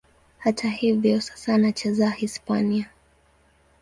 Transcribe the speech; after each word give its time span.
Hata 0.37 0.69
hivyo, 0.69 1.21
sasa 1.21 1.53
anacheza 1.55 2.09
Hispania. 2.11 2.89